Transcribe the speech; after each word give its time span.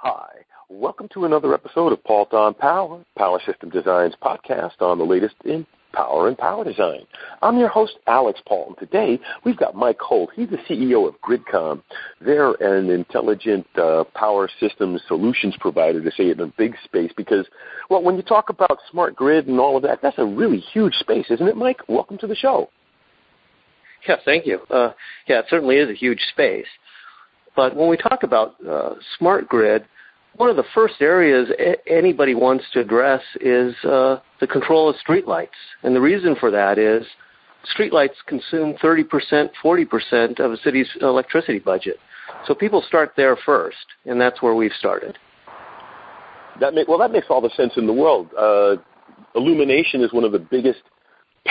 Hi, 0.00 0.28
welcome 0.68 1.08
to 1.14 1.24
another 1.24 1.54
episode 1.54 1.90
of 1.90 2.04
Paul 2.04 2.28
on 2.32 2.52
Power, 2.52 3.02
Power 3.16 3.40
System 3.46 3.70
Design's 3.70 4.14
podcast 4.22 4.82
on 4.82 4.98
the 4.98 5.04
latest 5.04 5.36
in 5.46 5.66
power 5.94 6.28
and 6.28 6.36
power 6.36 6.64
design. 6.64 7.06
I'm 7.40 7.56
your 7.56 7.70
host, 7.70 7.94
Alex 8.06 8.38
Paul, 8.46 8.66
and 8.68 8.78
today 8.78 9.18
we've 9.42 9.56
got 9.56 9.74
Mike 9.74 9.98
Holt. 9.98 10.28
He's 10.36 10.50
the 10.50 10.58
CEO 10.68 11.08
of 11.08 11.14
Gridcom. 11.22 11.82
They're 12.20 12.52
an 12.60 12.90
intelligent 12.90 13.66
uh, 13.78 14.04
power 14.14 14.50
systems 14.60 15.00
solutions 15.08 15.56
provider, 15.60 16.04
to 16.04 16.10
say 16.10 16.24
it 16.24 16.40
in 16.40 16.48
a 16.48 16.52
big 16.58 16.76
space, 16.84 17.10
because, 17.16 17.46
well, 17.88 18.02
when 18.02 18.16
you 18.16 18.22
talk 18.22 18.50
about 18.50 18.78
smart 18.90 19.16
grid 19.16 19.46
and 19.46 19.58
all 19.58 19.78
of 19.78 19.82
that, 19.84 20.00
that's 20.02 20.18
a 20.18 20.26
really 20.26 20.58
huge 20.58 20.94
space, 20.96 21.24
isn't 21.30 21.48
it, 21.48 21.56
Mike? 21.56 21.80
Welcome 21.88 22.18
to 22.18 22.26
the 22.26 22.36
show. 22.36 22.68
Yeah, 24.06 24.16
thank 24.26 24.44
you. 24.44 24.60
Uh, 24.68 24.92
yeah, 25.26 25.38
it 25.38 25.46
certainly 25.48 25.76
is 25.76 25.88
a 25.88 25.94
huge 25.94 26.20
space. 26.32 26.66
But 27.56 27.74
when 27.74 27.88
we 27.88 27.96
talk 27.96 28.22
about 28.22 28.54
uh, 28.68 28.94
smart 29.18 29.48
grid, 29.48 29.86
one 30.36 30.50
of 30.50 30.56
the 30.56 30.64
first 30.74 30.96
areas 31.00 31.48
anybody 31.86 32.34
wants 32.34 32.64
to 32.74 32.80
address 32.80 33.22
is 33.40 33.74
uh, 33.84 34.18
the 34.38 34.46
control 34.46 34.90
of 34.90 34.96
streetlights. 34.96 35.48
And 35.82 35.96
the 35.96 36.00
reason 36.00 36.36
for 36.38 36.50
that 36.50 36.78
is 36.78 37.06
streetlights 37.76 38.16
consume 38.26 38.74
30%, 38.74 39.48
40% 39.64 40.40
of 40.40 40.52
a 40.52 40.56
city's 40.58 40.88
electricity 41.00 41.58
budget. 41.58 41.96
So 42.46 42.54
people 42.54 42.84
start 42.86 43.12
there 43.16 43.36
first, 43.46 43.86
and 44.04 44.20
that's 44.20 44.42
where 44.42 44.54
we've 44.54 44.72
started. 44.78 45.16
That 46.60 46.74
well, 46.88 46.98
that 46.98 47.12
makes 47.12 47.26
all 47.30 47.40
the 47.40 47.50
sense 47.56 47.72
in 47.76 47.86
the 47.86 47.92
world. 47.92 48.28
Uh, 48.38 48.76
illumination 49.34 50.02
is 50.02 50.12
one 50.12 50.24
of 50.24 50.32
the 50.32 50.38
biggest 50.38 50.80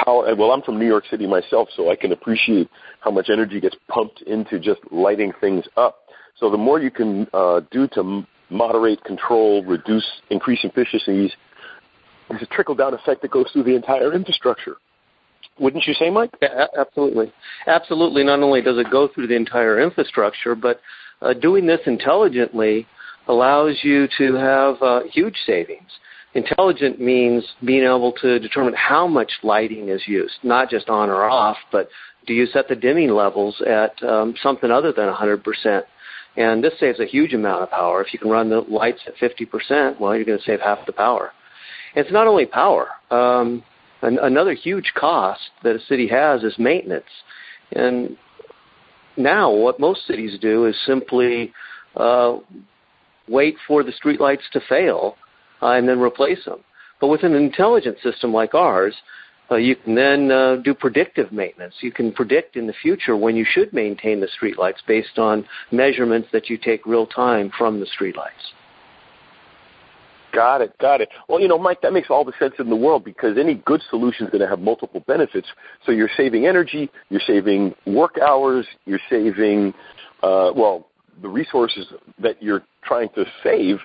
power. 0.04 0.34
Well, 0.35 0.52
I'm 0.52 0.62
from 0.62 0.80
New 0.80 0.88
York 0.88 1.05
City 1.09 1.27
myself, 1.27 1.70
so 1.76 1.91
I 1.91 1.95
can 1.95 2.12
appreciate 2.12 2.70
how 3.02 3.12
much 3.12 3.30
energy 3.31 3.59
gets 3.59 3.76
pumped 3.88 4.22
into 4.23 4.59
just 4.59 4.81
lighting 4.91 5.34
things 5.40 5.66
up. 5.77 5.99
So 6.40 6.49
the 6.49 6.58
more 6.58 6.80
you 6.80 6.91
can 6.91 7.27
uh, 7.34 7.62
do 7.72 7.88
to 7.90 8.26
moderate, 8.50 9.03
control, 9.03 9.63
reduce, 9.63 10.05
increase 10.30 10.59
efficiencies, 10.64 11.31
there's 12.30 12.42
a 12.42 12.47
trickle 12.47 12.75
down 12.75 12.94
effect 12.94 13.22
that 13.22 13.31
goes 13.31 13.45
through 13.52 13.64
the 13.64 13.75
entire 13.75 14.14
infrastructure. 14.14 14.78
Wouldn't 15.59 15.86
you 15.86 15.94
say, 15.94 16.09
Mike? 16.09 16.31
Yeah, 16.41 16.66
absolutely. 16.78 17.31
Absolutely. 17.67 18.23
Not 18.23 18.41
only 18.41 18.62
does 18.62 18.78
it 18.78 18.91
go 18.91 19.08
through 19.08 19.28
the 19.28 19.36
entire 19.36 19.80
infrastructure, 19.80 20.53
but 20.56 20.81
uh, 21.22 21.34
doing 21.34 21.66
this 21.66 21.80
intelligently 21.86 22.86
allows 23.28 23.80
you 23.81 24.08
to 24.17 24.34
have 24.36 24.81
uh, 24.81 25.02
huge 25.12 25.36
savings. 25.45 25.89
Intelligent 26.36 27.00
means 27.00 27.45
being 27.64 27.83
able 27.83 28.11
to 28.22 28.39
determine 28.39 28.73
how 28.73 29.08
much 29.08 29.31
lighting 29.41 29.88
is 29.88 30.02
used, 30.05 30.36
not 30.44 30.69
just 30.69 30.89
on 30.89 31.09
or 31.09 31.23
off, 31.23 31.55
but 31.72 31.88
do 32.28 32.33
you 32.33 32.45
set 32.47 32.67
the 32.67 32.75
dimming 32.75 33.11
levels 33.11 33.61
at 33.66 34.02
um, 34.03 34.36
something 34.44 34.69
other 34.69 34.91
than 34.91 35.08
100%? 35.08 35.83
And 36.36 36.61
this 36.61 36.73
saves 36.78 37.00
a 37.00 37.06
huge 37.06 37.33
amount 37.33 37.63
of 37.63 37.72
power. 37.72 38.03
If 38.03 38.11
you 38.11 38.19
can 38.19 38.30
run 38.30 38.50
the 38.50 38.59
lights 38.59 39.00
at 39.08 39.16
50%, 39.16 39.97
well, 39.97 40.13
you're 40.13 40.25
going 40.25 40.38
to 40.38 40.44
save 40.44 40.59
half 40.59 40.86
the 40.86 40.91
power. 40.91 41.31
It's 41.95 42.11
not 42.11 42.28
only 42.28 42.45
power. 42.45 42.89
Um, 43.09 43.63
an, 44.02 44.19
another 44.22 44.53
huge 44.53 44.91
cost 44.94 45.39
that 45.63 45.78
a 45.78 45.86
city 45.88 46.08
has 46.09 46.44
is 46.44 46.56
maintenance. 46.59 47.06
And 47.72 48.17
now 49.16 49.52
what 49.52 49.80
most 49.80 50.06
cities 50.06 50.38
do 50.41 50.66
is 50.66 50.75
simply 50.86 51.53
uh, 51.95 52.39
wait 53.30 53.56
for 53.66 53.83
the 53.83 53.94
streetlights 53.94 54.50
to 54.52 54.59
fail 54.67 55.16
uh, 55.61 55.72
and 55.72 55.88
then 55.88 56.00
replace 56.00 56.44
them. 56.45 56.59
But 57.02 57.08
with 57.08 57.23
an 57.23 57.34
intelligent 57.36 57.98
system 58.02 58.34
like 58.34 58.53
ours, 58.53 58.95
uh, 59.52 59.56
you 59.56 59.75
can 59.75 59.94
then 59.94 60.31
uh, 60.31 60.56
do 60.58 60.73
predictive 60.73 61.31
maintenance. 61.31 61.75
You 61.81 61.92
can 61.92 62.12
predict 62.12 62.56
in 62.56 62.66
the 62.66 62.73
future 62.81 63.16
when 63.16 63.36
you 63.36 63.45
should 63.47 63.73
maintain 63.73 64.20
the 64.20 64.28
streetlights 64.42 64.86
based 64.88 65.20
on 65.20 65.45
measurements 65.72 66.30
that 66.34 66.50
you 66.50 66.58
take 66.58 66.86
real 66.86 67.06
time 67.06 67.52
from 67.58 67.80
the 67.80 67.86
streetlights. 67.86 68.53
Got 70.34 70.62
it, 70.62 70.78
got 70.80 71.00
it. 71.00 71.09
Well, 71.30 71.39
you 71.39 71.47
know, 71.47 71.58
Mike, 71.58 71.81
that 71.81 71.94
makes 71.94 72.09
all 72.09 72.25
the 72.25 72.34
sense 72.40 72.56
in 72.59 72.69
the 72.69 72.75
world 72.75 73.06
because 73.06 73.38
any 73.38 73.56
good 73.66 73.81
solution 73.90 74.25
is 74.25 74.31
going 74.31 74.41
to 74.41 74.50
have 74.50 74.59
multiple 74.59 75.02
benefits. 75.08 75.47
So 75.85 75.94
you're 75.94 76.09
saving 76.18 76.46
energy, 76.46 76.90
you're 77.09 77.22
saving 77.25 77.74
work 77.85 78.18
hours, 78.18 78.66
you're 78.85 79.00
saving, 79.09 79.74
uh, 80.24 80.52
well, 80.53 80.88
the 81.22 81.29
resources 81.29 81.85
that 82.19 82.44
you're 82.44 82.63
trying 82.84 83.09
to 83.16 83.24
save 83.44 83.78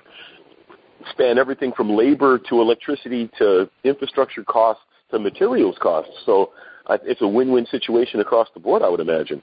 span 1.11 1.39
everything 1.39 1.73
from 1.73 1.91
labor 1.91 2.39
to 2.39 2.61
electricity 2.61 3.31
to 3.39 3.69
infrastructure 3.85 4.45
costs 4.45 4.83
to 5.11 5.19
materials 5.19 5.77
costs. 5.81 6.13
So 6.27 6.51
it's 6.89 7.23
a 7.23 7.29
win-win 7.29 7.67
situation 7.67 8.21
across 8.21 8.49
the 8.55 8.61
board, 8.61 8.83
I 8.83 8.89
would 8.89 9.01
imagine. 9.01 9.43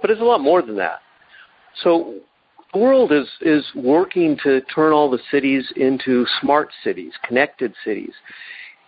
But 0.00 0.10
it's 0.10 0.20
a 0.20 0.24
lot 0.24 0.40
more 0.40 0.62
than 0.62 0.76
that. 0.76 1.00
So 1.82 2.20
the 2.72 2.78
world 2.78 3.12
is, 3.12 3.26
is 3.40 3.64
working 3.74 4.38
to 4.44 4.60
turn 4.62 4.92
all 4.92 5.10
the 5.10 5.18
cities 5.30 5.64
into 5.76 6.24
smart 6.40 6.70
cities, 6.82 7.12
connected 7.26 7.74
cities. 7.84 8.12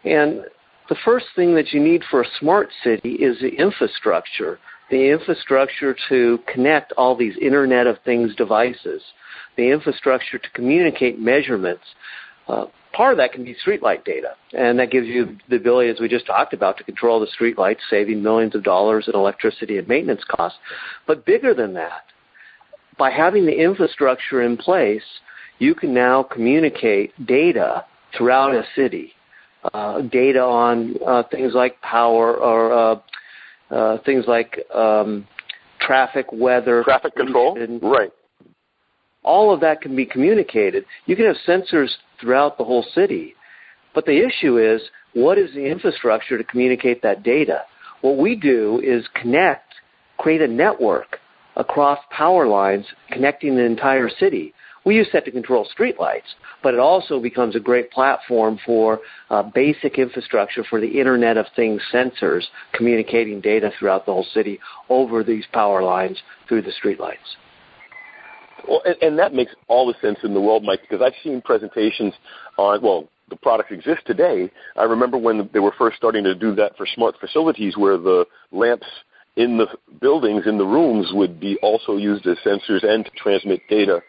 And 0.04 0.44
the 0.88 0.96
first 1.04 1.26
thing 1.36 1.54
that 1.54 1.72
you 1.72 1.80
need 1.80 2.02
for 2.10 2.22
a 2.22 2.26
smart 2.40 2.68
city 2.82 3.12
is 3.14 3.38
the 3.40 3.54
infrastructure, 3.54 4.58
the 4.90 5.10
infrastructure 5.10 5.96
to 6.08 6.38
connect 6.52 6.92
all 6.92 7.16
these 7.16 7.34
Internet 7.40 7.86
of 7.86 7.96
Things 8.04 8.34
devices, 8.34 9.02
the 9.56 9.70
infrastructure 9.70 10.38
to 10.38 10.50
communicate 10.50 11.18
measurements. 11.18 11.84
Uh, 12.48 12.66
part 12.92 13.12
of 13.12 13.18
that 13.18 13.32
can 13.32 13.44
be 13.44 13.56
streetlight 13.64 14.04
data, 14.04 14.34
and 14.52 14.78
that 14.78 14.90
gives 14.90 15.06
you 15.06 15.36
the 15.48 15.56
ability, 15.56 15.88
as 15.90 16.00
we 16.00 16.08
just 16.08 16.26
talked 16.26 16.52
about, 16.52 16.76
to 16.78 16.84
control 16.84 17.20
the 17.20 17.28
streetlights, 17.38 17.78
saving 17.88 18.22
millions 18.22 18.54
of 18.54 18.62
dollars 18.62 19.08
in 19.08 19.14
electricity 19.14 19.78
and 19.78 19.88
maintenance 19.88 20.22
costs. 20.28 20.58
But 21.06 21.24
bigger 21.24 21.54
than 21.54 21.74
that, 21.74 22.02
by 22.98 23.10
having 23.10 23.46
the 23.46 23.58
infrastructure 23.58 24.42
in 24.42 24.56
place, 24.56 25.02
you 25.58 25.74
can 25.74 25.94
now 25.94 26.22
communicate 26.22 27.12
data 27.26 27.84
throughout 28.16 28.54
a 28.54 28.64
city, 28.74 29.12
uh, 29.72 30.02
data 30.02 30.40
on 30.40 30.96
uh, 31.06 31.22
things 31.30 31.52
like 31.54 31.80
power 31.82 32.36
or 32.36 32.72
uh, 32.72 33.00
uh 33.70 33.98
things 34.04 34.24
like 34.26 34.58
um, 34.74 35.26
traffic, 35.80 36.26
weather, 36.32 36.82
traffic 36.84 37.14
control, 37.14 37.56
right. 37.82 38.10
All 39.24 39.54
of 39.54 39.60
that 39.60 39.80
can 39.80 39.94
be 39.94 40.04
communicated. 40.04 40.84
You 41.06 41.14
can 41.14 41.26
have 41.26 41.36
sensors 41.46 41.88
throughout 42.20 42.58
the 42.58 42.64
whole 42.64 42.84
city. 42.94 43.34
But 43.94 44.04
the 44.04 44.18
issue 44.26 44.58
is, 44.58 44.82
what 45.14 45.38
is 45.38 45.52
the 45.54 45.64
infrastructure 45.64 46.38
to 46.38 46.44
communicate 46.44 47.02
that 47.02 47.22
data? 47.22 47.62
What 48.00 48.18
we 48.18 48.34
do 48.34 48.80
is 48.82 49.06
connect, 49.14 49.74
create 50.18 50.42
a 50.42 50.48
network 50.48 51.18
across 51.56 51.98
power 52.10 52.46
lines 52.46 52.86
connecting 53.10 53.54
the 53.56 53.62
entire 53.62 54.08
city. 54.08 54.54
We 54.84 54.96
use 54.96 55.08
that 55.12 55.24
to 55.26 55.30
control 55.30 55.68
streetlights, 55.78 56.34
but 56.62 56.74
it 56.74 56.80
also 56.80 57.20
becomes 57.20 57.54
a 57.54 57.60
great 57.60 57.90
platform 57.92 58.58
for 58.66 59.00
uh, 59.30 59.42
basic 59.42 59.98
infrastructure 59.98 60.64
for 60.64 60.80
the 60.80 60.98
Internet 60.98 61.36
of 61.36 61.46
Things 61.54 61.80
sensors 61.92 62.42
communicating 62.72 63.40
data 63.40 63.70
throughout 63.78 64.06
the 64.06 64.12
whole 64.12 64.26
city 64.34 64.58
over 64.88 65.22
these 65.22 65.44
power 65.52 65.82
lines 65.82 66.18
through 66.48 66.62
the 66.62 66.72
streetlights. 66.82 67.16
Well, 68.68 68.82
and, 68.84 68.96
and 69.02 69.18
that 69.18 69.34
makes 69.34 69.52
all 69.68 69.86
the 69.86 69.94
sense 70.00 70.18
in 70.24 70.34
the 70.34 70.40
world, 70.40 70.64
Mike, 70.64 70.80
because 70.82 71.04
I've 71.04 71.20
seen 71.22 71.40
presentations 71.42 72.14
on, 72.58 72.82
well, 72.82 73.08
the 73.28 73.36
products 73.36 73.72
exist 73.72 74.02
today. 74.06 74.50
I 74.76 74.82
remember 74.82 75.16
when 75.16 75.48
they 75.52 75.58
were 75.60 75.74
first 75.78 75.96
starting 75.96 76.24
to 76.24 76.34
do 76.34 76.54
that 76.56 76.76
for 76.76 76.86
smart 76.86 77.14
facilities 77.20 77.76
where 77.76 77.96
the 77.96 78.26
lamps 78.50 78.86
in 79.36 79.56
the 79.56 79.66
buildings, 80.00 80.46
in 80.46 80.58
the 80.58 80.66
rooms, 80.66 81.08
would 81.12 81.40
be 81.40 81.56
also 81.62 81.96
used 81.96 82.26
as 82.26 82.36
sensors 82.44 82.84
and 82.84 83.04
to 83.04 83.10
transmit 83.16 83.60
data 83.68 84.02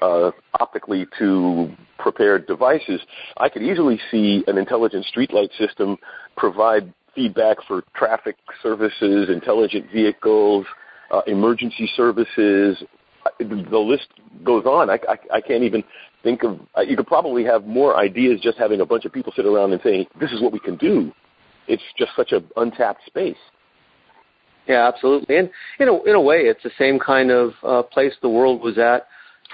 uh, 0.00 0.30
optically 0.60 1.06
to 1.18 1.70
prepared 1.98 2.46
devices. 2.46 3.00
I 3.36 3.48
could 3.48 3.62
easily 3.62 4.00
see 4.10 4.44
an 4.46 4.58
intelligent 4.58 5.06
streetlight 5.14 5.50
system 5.58 5.96
provide 6.36 6.92
feedback 7.14 7.56
for 7.66 7.82
traffic 7.96 8.36
services, 8.62 9.28
intelligent 9.28 9.86
vehicles, 9.92 10.66
uh, 11.10 11.22
emergency 11.26 11.90
services, 11.96 12.82
the 13.38 13.78
list 13.78 14.08
goes 14.44 14.64
on. 14.64 14.90
I, 14.90 14.98
I, 15.08 15.36
I 15.36 15.40
can't 15.40 15.62
even 15.62 15.84
think 16.22 16.42
of. 16.42 16.60
You 16.86 16.96
could 16.96 17.06
probably 17.06 17.44
have 17.44 17.66
more 17.66 17.96
ideas 17.96 18.40
just 18.40 18.58
having 18.58 18.80
a 18.80 18.86
bunch 18.86 19.04
of 19.04 19.12
people 19.12 19.32
sit 19.34 19.46
around 19.46 19.72
and 19.72 19.80
saying, 19.82 20.06
"This 20.20 20.30
is 20.32 20.40
what 20.40 20.52
we 20.52 20.58
can 20.58 20.76
do." 20.76 21.12
It's 21.66 21.82
just 21.98 22.12
such 22.16 22.32
an 22.32 22.48
untapped 22.56 23.04
space. 23.06 23.36
Yeah, 24.66 24.86
absolutely. 24.86 25.36
And 25.36 25.50
in 25.80 25.88
a 25.88 26.02
in 26.04 26.14
a 26.14 26.20
way, 26.20 26.38
it's 26.38 26.62
the 26.62 26.70
same 26.78 26.98
kind 26.98 27.30
of 27.30 27.52
uh, 27.62 27.82
place 27.82 28.12
the 28.22 28.28
world 28.28 28.62
was 28.62 28.78
at 28.78 29.06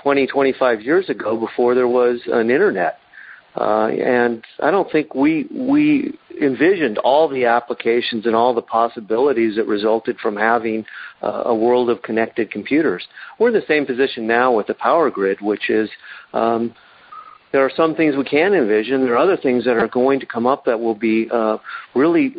20, 0.02 0.26
25 0.26 0.82
years 0.82 1.08
ago 1.08 1.38
before 1.38 1.74
there 1.74 1.88
was 1.88 2.20
an 2.26 2.50
internet. 2.50 2.98
Uh, 3.56 3.86
and 3.86 4.44
I 4.60 4.72
don't 4.72 4.90
think 4.90 5.14
we 5.14 5.46
we 5.52 6.18
envisioned 6.42 6.98
all 6.98 7.28
the 7.28 7.44
applications 7.44 8.26
and 8.26 8.34
all 8.34 8.52
the 8.52 8.62
possibilities 8.62 9.54
that 9.54 9.66
resulted 9.68 10.18
from 10.18 10.36
having 10.36 10.84
uh, 11.22 11.44
a 11.46 11.54
world 11.54 11.88
of 11.88 12.02
connected 12.02 12.50
computers. 12.50 13.06
We're 13.38 13.48
in 13.48 13.54
the 13.54 13.62
same 13.68 13.86
position 13.86 14.26
now 14.26 14.56
with 14.56 14.66
the 14.66 14.74
power 14.74 15.08
grid, 15.08 15.40
which 15.40 15.70
is 15.70 15.88
um, 16.32 16.74
there 17.52 17.64
are 17.64 17.70
some 17.76 17.94
things 17.94 18.16
we 18.16 18.24
can 18.24 18.54
envision. 18.54 19.04
There 19.04 19.14
are 19.14 19.18
other 19.18 19.36
things 19.36 19.64
that 19.66 19.76
are 19.76 19.86
going 19.86 20.18
to 20.18 20.26
come 20.26 20.44
up 20.44 20.64
that 20.64 20.80
will 20.80 20.96
be 20.96 21.28
uh, 21.32 21.58
really 21.94 22.34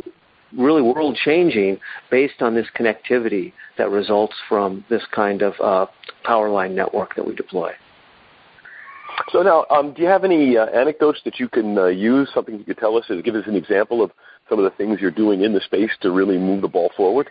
really 0.58 0.82
world 0.82 1.18
changing 1.24 1.80
based 2.10 2.42
on 2.42 2.56
this 2.56 2.68
connectivity 2.78 3.54
that 3.78 3.90
results 3.90 4.36
from 4.48 4.86
this 4.90 5.04
kind 5.14 5.42
of 5.42 5.54
uh, 5.62 5.86
power 6.24 6.50
line 6.50 6.76
network 6.76 7.16
that 7.16 7.26
we 7.26 7.36
deploy. 7.36 7.72
So 9.32 9.42
now, 9.42 9.66
um, 9.70 9.94
do 9.94 10.02
you 10.02 10.08
have 10.08 10.24
any 10.24 10.58
uh, 10.58 10.66
anecdotes 10.68 11.20
that 11.26 11.40
you 11.40 11.48
can 11.48 11.78
uh, 11.78 11.86
use? 11.86 12.30
Something 12.34 12.58
you 12.58 12.66
could 12.66 12.78
tell 12.78 12.98
us, 12.98 13.06
give 13.24 13.36
us 13.36 13.46
an 13.48 13.56
example 13.56 14.04
of 14.04 14.12
some 14.50 14.60
of 14.60 14.66
the 14.66 14.76
things 14.78 15.00
you're 15.00 15.12
doing 15.12 15.44
in 15.44 15.54
the 15.54 15.62
space 15.62 15.92
to 16.02 16.12
really 16.12 16.38
move 16.38 16.62
the 16.62 16.68
ball 16.68 16.92
forward? 16.96 17.30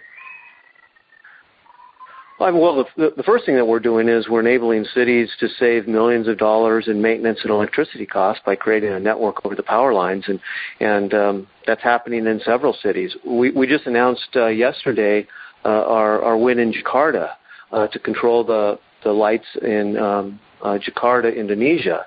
Well, 2.41 2.85
the, 2.97 3.23
first 3.25 3.47
thing 3.47 3.55
that 3.55 3.65
we're 3.65 3.79
doing 3.79 4.09
is 4.09 4.29
we're 4.29 4.41
enabling 4.41 4.87
cities 4.93 5.31
to 5.39 5.49
save 5.49 5.87
millions 5.87 6.27
of 6.27 6.37
dollars 6.37 6.89
in 6.89 7.01
maintenance 7.01 7.39
and 7.43 7.51
electricity 7.51 8.07
costs 8.07 8.43
by 8.45 8.57
creating 8.57 8.93
a 8.93 8.99
network 8.99 9.47
over 9.47 9.55
the 9.55 9.63
power 9.63 9.95
lines, 9.95 10.25
and 10.27 10.41
and 10.81 11.15
um, 11.15 11.47
that's 11.65 11.83
happening 11.83 12.27
in 12.27 12.41
several 12.45 12.73
cities. 12.73 13.17
We 13.25 13.53
we 13.53 13.69
just 13.69 13.87
announced 13.87 14.31
uh, 14.35 14.47
yesterday 14.47 15.29
uh, 15.65 15.69
our 15.69 16.23
our 16.23 16.37
win 16.37 16.59
in 16.59 16.73
Jakarta 16.73 17.35
uh, 17.71 17.87
to 17.87 17.99
control 18.01 18.43
the 18.43 18.81
the 19.05 19.13
lights 19.13 19.47
in 19.63 19.97
um, 19.97 20.41
uh, 20.61 20.79
Jakarta, 20.79 21.35
Indonesia, 21.35 22.05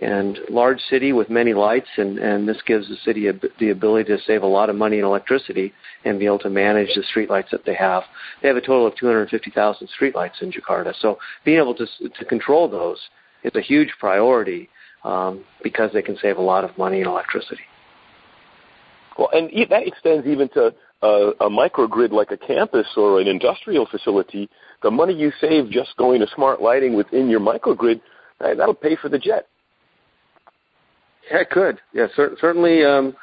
and 0.00 0.38
large 0.50 0.80
city 0.90 1.12
with 1.12 1.30
many 1.30 1.54
lights, 1.54 1.88
and, 1.96 2.18
and 2.18 2.48
this 2.48 2.60
gives 2.66 2.88
the 2.88 2.96
city 3.04 3.28
a, 3.28 3.32
the 3.60 3.70
ability 3.70 4.08
to 4.14 4.18
save 4.26 4.42
a 4.42 4.46
lot 4.46 4.68
of 4.68 4.76
money 4.76 4.98
in 4.98 5.04
electricity 5.04 5.72
and 6.04 6.18
be 6.18 6.26
able 6.26 6.38
to 6.40 6.50
manage 6.50 6.88
the 6.94 7.04
streetlights 7.14 7.50
that 7.50 7.64
they 7.64 7.74
have. 7.74 8.02
They 8.42 8.48
have 8.48 8.56
a 8.56 8.60
total 8.60 8.86
of 8.86 8.96
250,000 8.96 9.88
streetlights 9.98 10.42
in 10.42 10.52
Jakarta, 10.52 10.94
so 11.00 11.18
being 11.44 11.58
able 11.58 11.74
to 11.76 11.86
to 12.18 12.24
control 12.24 12.68
those 12.68 12.98
is 13.44 13.52
a 13.54 13.60
huge 13.60 13.92
priority 14.00 14.68
um, 15.04 15.44
because 15.62 15.90
they 15.92 16.02
can 16.02 16.16
save 16.20 16.38
a 16.38 16.42
lot 16.42 16.64
of 16.64 16.76
money 16.76 17.00
in 17.00 17.06
electricity. 17.06 17.62
Well, 19.18 19.28
and 19.32 19.50
that 19.70 19.86
extends 19.86 20.26
even 20.26 20.48
to 20.50 20.74
uh, 21.02 21.30
a 21.40 21.48
microgrid 21.48 22.10
like 22.10 22.30
a 22.30 22.36
campus 22.36 22.86
or 22.96 23.20
an 23.20 23.28
industrial 23.28 23.86
facility. 23.86 24.48
The 24.82 24.90
money 24.90 25.14
you 25.14 25.32
save 25.40 25.70
just 25.70 25.96
going 25.96 26.20
to 26.20 26.26
smart 26.34 26.60
lighting 26.60 26.96
within 26.96 27.28
your 27.28 27.40
microgrid, 27.40 28.00
that'll 28.40 28.74
pay 28.74 28.96
for 28.96 29.08
the 29.08 29.18
jet. 29.18 29.46
Yeah, 31.30 31.40
it 31.40 31.50
could. 31.50 31.80
Yeah, 31.92 32.06
cer- 32.14 32.36
certainly. 32.40 32.84
Um, 32.84 33.14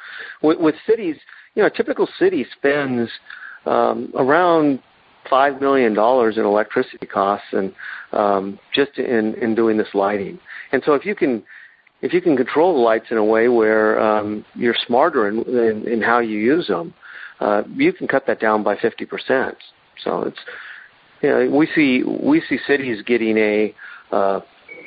with, 0.42 0.58
with 0.58 0.74
cities, 0.86 1.16
you 1.54 1.62
know, 1.62 1.66
a 1.66 1.70
typical 1.70 2.08
city 2.18 2.46
spends 2.56 3.10
um, 3.66 4.12
around 4.16 4.80
five 5.30 5.60
million 5.60 5.94
dollars 5.94 6.36
in 6.36 6.44
electricity 6.44 7.06
costs, 7.06 7.46
and 7.52 7.72
um, 8.12 8.58
just 8.74 8.98
in 8.98 9.34
in 9.34 9.54
doing 9.54 9.76
this 9.76 9.94
lighting. 9.94 10.38
And 10.72 10.82
so, 10.84 10.94
if 10.94 11.04
you 11.04 11.14
can 11.14 11.42
if 12.02 12.12
you 12.12 12.20
can 12.20 12.36
control 12.36 12.74
the 12.74 12.80
lights 12.80 13.06
in 13.10 13.16
a 13.16 13.24
way 13.24 13.48
where 13.48 14.00
um, 14.00 14.44
you're 14.54 14.74
smarter 14.86 15.28
in, 15.28 15.42
in, 15.42 15.86
in 15.86 16.02
how 16.02 16.18
you 16.18 16.36
use 16.38 16.66
them, 16.66 16.92
uh, 17.40 17.62
you 17.74 17.92
can 17.92 18.08
cut 18.08 18.26
that 18.26 18.40
down 18.40 18.64
by 18.64 18.74
50%. 18.74 19.54
So 20.02 20.22
it's 20.22 20.38
you 21.22 21.28
know, 21.28 21.56
we 21.56 21.68
see 21.74 22.02
we 22.02 22.42
see 22.48 22.58
cities 22.66 23.02
getting 23.06 23.38
a 23.38 23.74
uh, 24.10 24.40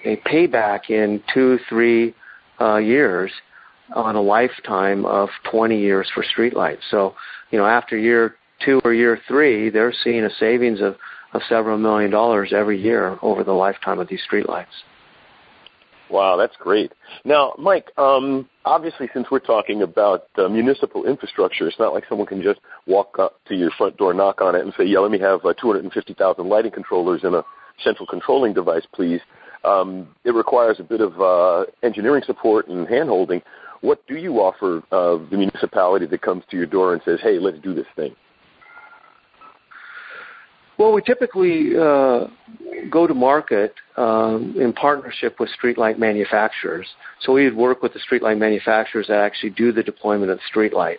a 0.03 0.17
payback 0.17 0.89
in 0.89 1.23
two, 1.33 1.57
three, 1.69 2.13
uh, 2.59 2.77
years 2.77 3.31
on 3.95 4.15
a 4.15 4.21
lifetime 4.21 5.05
of 5.05 5.29
20 5.51 5.79
years 5.79 6.09
for 6.13 6.23
streetlights. 6.23 6.79
So, 6.89 7.15
you 7.51 7.57
know, 7.57 7.65
after 7.65 7.97
year 7.97 8.35
two 8.63 8.81
or 8.83 8.93
year 8.93 9.19
three, 9.27 9.69
they're 9.69 9.93
seeing 10.03 10.23
a 10.23 10.29
savings 10.39 10.81
of, 10.81 10.95
of 11.33 11.41
several 11.47 11.77
million 11.77 12.11
dollars 12.11 12.53
every 12.55 12.81
year 12.81 13.17
over 13.21 13.43
the 13.43 13.53
lifetime 13.53 13.99
of 13.99 14.07
these 14.07 14.21
streetlights. 14.29 14.65
Wow, 16.09 16.37
that's 16.37 16.55
great. 16.57 16.93
Now, 17.23 17.53
Mike, 17.57 17.87
um, 17.97 18.47
obviously, 18.63 19.09
since 19.13 19.27
we're 19.31 19.39
talking 19.39 19.81
about 19.81 20.27
uh, 20.37 20.47
municipal 20.47 21.05
infrastructure, 21.05 21.67
it's 21.67 21.79
not 21.79 21.93
like 21.93 22.03
someone 22.07 22.27
can 22.27 22.43
just 22.43 22.59
walk 22.85 23.17
up 23.19 23.39
to 23.47 23.55
your 23.55 23.71
front 23.71 23.97
door, 23.97 24.13
knock 24.13 24.39
on 24.39 24.55
it, 24.55 24.61
and 24.61 24.71
say, 24.77 24.85
"Yeah, 24.85 24.99
let 24.99 25.09
me 25.09 25.19
have 25.19 25.43
uh, 25.43 25.53
250,000 25.53 26.47
lighting 26.47 26.71
controllers 26.71 27.23
and 27.23 27.35
a 27.35 27.43
central 27.83 28.05
controlling 28.05 28.53
device, 28.53 28.85
please." 28.93 29.19
Um, 29.65 30.07
it 30.23 30.33
requires 30.33 30.79
a 30.79 30.83
bit 30.83 31.01
of 31.01 31.19
uh, 31.19 31.65
engineering 31.83 32.23
support 32.25 32.67
and 32.67 32.87
handholding. 32.87 33.41
What 33.81 34.05
do 34.07 34.15
you 34.15 34.35
offer 34.35 34.83
uh, 34.91 35.23
the 35.29 35.37
municipality 35.37 36.05
that 36.07 36.21
comes 36.21 36.43
to 36.51 36.57
your 36.57 36.65
door 36.65 36.93
and 36.93 37.01
says, 37.03 37.19
"Hey, 37.21 37.39
let's 37.39 37.59
do 37.59 37.73
this 37.73 37.85
thing"? 37.95 38.15
Well, 40.77 40.91
we 40.91 41.01
typically 41.01 41.69
uh, 41.77 42.27
go 42.89 43.07
to 43.07 43.13
market 43.13 43.73
um, 43.95 44.55
in 44.59 44.73
partnership 44.73 45.39
with 45.39 45.49
streetlight 45.57 45.97
manufacturers. 45.97 46.87
So 47.21 47.31
we 47.31 47.45
would 47.45 47.55
work 47.55 47.81
with 47.81 47.93
the 47.93 47.99
streetlight 47.99 48.37
manufacturers 48.37 49.07
that 49.07 49.19
actually 49.19 49.51
do 49.51 49.71
the 49.71 49.83
deployment 49.83 50.31
of 50.31 50.39
streetlights, 50.53 50.97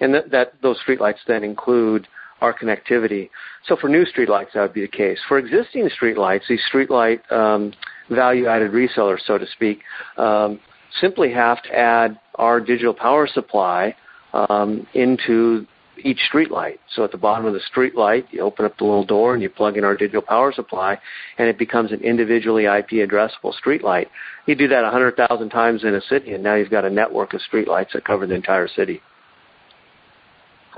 and 0.00 0.12
that, 0.14 0.30
that 0.32 0.54
those 0.60 0.76
streetlights 0.86 1.18
then 1.28 1.44
include 1.44 2.08
our 2.40 2.52
connectivity. 2.52 3.30
So 3.66 3.76
for 3.76 3.88
new 3.88 4.04
streetlights, 4.04 4.54
that 4.54 4.62
would 4.62 4.74
be 4.74 4.80
the 4.80 4.88
case. 4.88 5.18
For 5.28 5.38
existing 5.38 5.88
streetlights, 5.90 6.42
these 6.48 6.60
streetlight 6.72 7.30
um, 7.30 7.72
value-added 8.14 8.72
resellers, 8.72 9.18
so 9.26 9.38
to 9.38 9.46
speak, 9.46 9.80
um, 10.16 10.60
simply 11.00 11.32
have 11.32 11.62
to 11.62 11.74
add 11.74 12.18
our 12.36 12.60
digital 12.60 12.94
power 12.94 13.26
supply 13.26 13.94
um, 14.32 14.86
into 14.94 15.66
each 16.04 16.18
streetlight. 16.32 16.78
So 16.94 17.04
at 17.04 17.12
the 17.12 17.18
bottom 17.18 17.46
of 17.46 17.52
the 17.52 17.60
streetlight, 17.74 18.24
you 18.30 18.40
open 18.40 18.64
up 18.64 18.76
the 18.78 18.84
little 18.84 19.04
door 19.04 19.34
and 19.34 19.42
you 19.42 19.50
plug 19.50 19.76
in 19.76 19.84
our 19.84 19.96
digital 19.96 20.22
power 20.22 20.52
supply, 20.52 20.98
and 21.38 21.48
it 21.48 21.58
becomes 21.58 21.92
an 21.92 22.00
individually 22.00 22.64
IP 22.64 23.06
addressable 23.08 23.52
streetlight. 23.64 24.06
You 24.46 24.54
do 24.54 24.68
that 24.68 24.82
100,000 24.82 25.50
times 25.50 25.84
in 25.84 25.94
a 25.94 26.00
city, 26.02 26.32
and 26.32 26.42
now 26.42 26.54
you've 26.54 26.70
got 26.70 26.84
a 26.84 26.90
network 26.90 27.34
of 27.34 27.40
streetlights 27.52 27.92
that 27.92 28.04
cover 28.04 28.26
the 28.26 28.34
entire 28.34 28.68
city. 28.68 29.00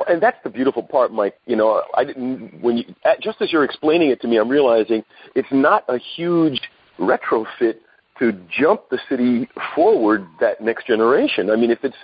And 0.08 0.20
that's 0.20 0.38
the 0.42 0.50
beautiful 0.50 0.82
part, 0.82 1.12
Mike. 1.12 1.38
You 1.46 1.54
know, 1.54 1.82
I 1.96 2.04
didn't 2.04 2.60
when 2.60 2.78
you 2.78 2.84
just 3.20 3.40
as 3.40 3.52
you're 3.52 3.62
explaining 3.62 4.10
it 4.10 4.20
to 4.22 4.28
me, 4.28 4.38
I'm 4.38 4.48
realizing 4.48 5.04
it's 5.36 5.48
not 5.52 5.84
a 5.88 5.98
huge 6.16 6.60
retrofit 6.98 7.76
to 8.18 8.32
jump 8.48 8.88
the 8.90 8.98
city 9.08 9.48
forward 9.74 10.26
that 10.40 10.60
next 10.60 10.86
generation. 10.86 11.50
I 11.50 11.56
mean, 11.56 11.70
if 11.70 11.82
it's 11.82 11.96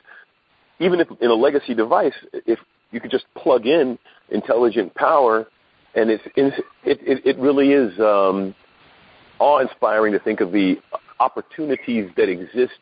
even 0.79 1.01
if 1.01 1.09
in 1.21 1.31
a 1.31 1.35
legacy 1.35 1.75
device, 1.75 2.15
if 2.33 2.59
you 2.91 3.01
could 3.01 3.11
just 3.11 3.27
plug 3.37 3.67
in 3.67 3.99
intelligent 4.31 4.95
power, 4.95 5.47
and 5.95 6.11
it's 6.11 6.25
it 6.37 6.65
it, 6.85 7.27
it 7.27 7.39
really 7.39 7.73
is 7.73 7.99
um, 8.01 8.55
awe-inspiring 9.39 10.13
to 10.13 10.19
think 10.19 10.41
of 10.41 10.53
the 10.53 10.77
opportunities 11.21 12.11
that 12.17 12.29
exist 12.29 12.79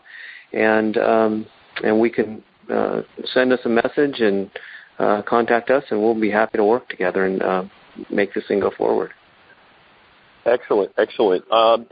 and 0.52 0.96
um, 0.96 1.46
and 1.84 2.00
we 2.00 2.10
can 2.10 2.42
uh, 2.72 3.02
send 3.32 3.52
us 3.52 3.60
a 3.64 3.68
message 3.68 4.20
and 4.20 4.50
uh, 4.98 5.22
contact 5.22 5.70
us, 5.70 5.84
and 5.90 6.00
we'll 6.00 6.18
be 6.18 6.30
happy 6.30 6.58
to 6.58 6.64
work 6.64 6.88
together 6.88 7.26
and 7.26 7.42
uh, 7.42 7.62
make 8.10 8.34
this 8.34 8.44
thing 8.48 8.60
go 8.60 8.70
forward. 8.76 9.12
Excellent, 10.46 10.92
excellent. 10.96 11.50
Um, 11.52 11.86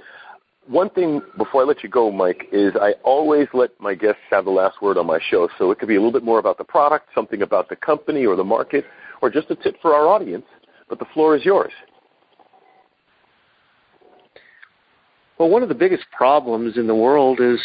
one 0.67 0.89
thing 0.91 1.21
before 1.37 1.63
I 1.63 1.65
let 1.65 1.83
you 1.83 1.89
go, 1.91 2.11
Mike, 2.11 2.49
is 2.53 2.73
I 2.81 2.93
always 3.03 3.49
let 3.53 3.71
my 3.81 3.95
guests 3.95 4.23
have 4.31 4.45
the 4.47 4.51
last 4.51 4.81
word 4.81 4.97
on 4.97 5.07
my 5.07 5.19
show. 5.31 5.49
So 5.59 5.71
it 5.71 5.79
could 5.79 5.89
be 5.89 5.97
a 5.97 5.99
little 5.99 6.13
bit 6.13 6.25
more 6.25 6.39
about 6.39 6.57
the 6.57 6.65
product, 6.65 7.09
something 7.15 7.43
about 7.43 7.69
the 7.69 7.77
company 7.77 8.25
or 8.25 8.37
the 8.37 8.45
market, 8.45 8.85
or 9.21 9.29
just 9.29 9.51
a 9.51 9.57
tip 9.57 9.77
for 9.83 9.95
our 9.95 10.07
audience. 10.07 10.47
But 10.89 10.99
the 10.99 11.05
floor 11.13 11.37
is 11.37 11.45
yours. 11.45 11.73
Well, 15.39 15.51
one 15.51 15.63
of 15.63 15.69
the 15.69 15.75
biggest 15.75 16.05
problems 16.17 16.79
in 16.79 16.87
the 16.87 16.95
world 16.95 17.41
is 17.41 17.59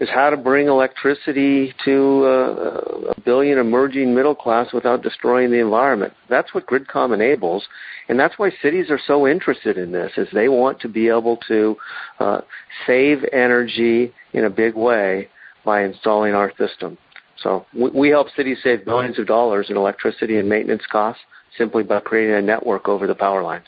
is 0.00 0.08
how 0.08 0.30
to 0.30 0.36
bring 0.36 0.66
electricity 0.66 1.74
to 1.84 2.24
uh, 2.24 3.12
a 3.16 3.20
billion 3.20 3.58
emerging 3.58 4.14
middle 4.14 4.34
class 4.34 4.72
without 4.72 5.02
destroying 5.02 5.50
the 5.50 5.60
environment. 5.60 6.12
That's 6.28 6.54
what 6.54 6.66
GridCom 6.66 7.12
enables, 7.12 7.66
and 8.08 8.18
that's 8.18 8.38
why 8.38 8.50
cities 8.62 8.86
are 8.90 9.00
so 9.06 9.28
interested 9.28 9.76
in 9.76 9.92
this, 9.92 10.12
is 10.16 10.26
they 10.32 10.48
want 10.48 10.80
to 10.80 10.88
be 10.88 11.08
able 11.08 11.36
to 11.48 11.76
uh, 12.18 12.40
save 12.86 13.18
energy 13.32 14.12
in 14.32 14.46
a 14.46 14.50
big 14.50 14.74
way 14.74 15.28
by 15.64 15.84
installing 15.84 16.34
our 16.34 16.50
system. 16.56 16.96
So 17.42 17.66
we, 17.74 17.90
we 17.90 18.08
help 18.08 18.28
cities 18.34 18.58
save 18.62 18.84
billions 18.84 19.18
of 19.18 19.26
dollars 19.26 19.66
in 19.68 19.76
electricity 19.76 20.38
and 20.38 20.48
maintenance 20.48 20.82
costs 20.90 21.22
simply 21.58 21.82
by 21.82 22.00
creating 22.00 22.36
a 22.36 22.42
network 22.42 22.88
over 22.88 23.06
the 23.06 23.14
power 23.14 23.42
lines. 23.42 23.66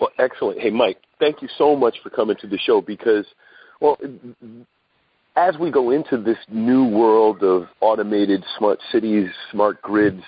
Well, 0.00 0.10
excellent. 0.18 0.60
Hey, 0.60 0.70
Mike, 0.70 0.98
thank 1.18 1.40
you 1.40 1.48
so 1.56 1.76
much 1.76 1.96
for 2.02 2.10
coming 2.10 2.36
to 2.40 2.46
the 2.46 2.58
show 2.58 2.80
because, 2.80 3.24
well, 3.82 3.98
as 5.36 5.58
we 5.58 5.70
go 5.70 5.90
into 5.90 6.16
this 6.16 6.38
new 6.48 6.86
world 6.86 7.42
of 7.42 7.66
automated 7.80 8.44
smart 8.56 8.78
cities, 8.92 9.28
smart 9.50 9.82
grids, 9.82 10.22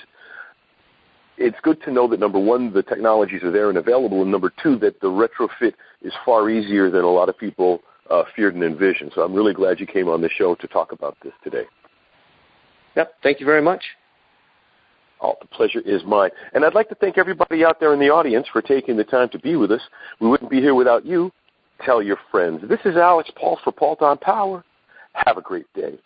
it's 1.39 1.57
good 1.63 1.81
to 1.83 1.93
know 1.93 2.09
that 2.09 2.21
number 2.21 2.39
one, 2.39 2.73
the 2.73 2.83
technologies 2.83 3.43
are 3.43 3.51
there 3.51 3.69
and 3.69 3.79
available, 3.79 4.23
and 4.23 4.31
number 4.31 4.53
two, 4.63 4.77
that 4.79 5.01
the 5.01 5.07
retrofit 5.07 5.75
is 6.03 6.13
far 6.25 6.51
easier 6.51 6.91
than 6.91 7.03
a 7.03 7.11
lot 7.11 7.29
of 7.29 7.39
people 7.39 7.81
uh, 8.11 8.25
feared 8.35 8.55
and 8.55 8.65
envisioned. 8.65 9.13
So 9.15 9.23
I'm 9.23 9.35
really 9.35 9.55
glad 9.55 9.79
you 9.79 9.87
came 9.87 10.09
on 10.09 10.21
the 10.21 10.29
show 10.29 10.55
to 10.57 10.67
talk 10.69 10.93
about 10.93 11.17
this 11.23 11.33
today. 11.43 11.65
Yep. 12.97 13.15
Thank 13.23 13.41
you 13.41 13.47
very 13.47 13.63
much. 13.63 13.83
Oh, 15.21 15.35
the 15.41 15.47
pleasure 15.47 15.81
is 15.81 16.03
mine. 16.05 16.31
And 16.53 16.65
I'd 16.65 16.75
like 16.75 16.89
to 16.91 16.95
thank 16.97 17.19
everybody 17.19 17.65
out 17.65 17.81
there 17.81 17.95
in 17.95 18.01
the 18.01 18.11
audience 18.11 18.47
for 18.53 18.61
taking 18.61 18.97
the 18.97 19.05
time 19.05 19.29
to 19.31 19.39
be 19.39 19.57
with 19.57 19.73
us. 19.73 19.81
We 20.21 20.29
wouldn't 20.29 20.51
be 20.51 20.61
here 20.61 20.75
without 20.75 21.07
you. 21.07 21.33
Tell 21.83 22.03
your 22.03 22.19
friends. 22.31 22.63
This 22.69 22.81
is 22.85 22.97
Alex 22.97 23.31
Paul 23.37 23.59
for 23.65 23.73
Paul 23.73 23.97
on 24.01 24.19
Power. 24.19 24.65
Have 25.13 25.37
a 25.37 25.43
great 25.43 25.73
day. 25.75 25.99